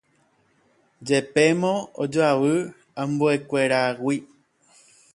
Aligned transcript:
Jepémo 1.07 1.73
ojoavy 2.01 2.55
ambuekuéragui 3.01 4.15